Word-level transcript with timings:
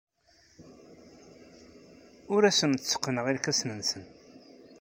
Ur 2.33 2.41
asen-tteqqneɣ 2.49 3.25
irkasen-nsen. 3.27 4.03